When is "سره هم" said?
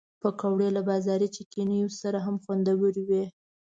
2.01-2.35